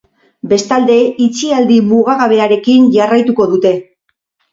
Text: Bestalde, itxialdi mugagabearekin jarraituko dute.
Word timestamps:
Bestalde, 0.51 0.95
itxialdi 1.25 1.77
mugagabearekin 1.89 2.87
jarraituko 2.97 3.47
dute. 3.53 3.75